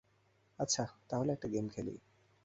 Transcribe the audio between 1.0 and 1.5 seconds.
তাহলে একটা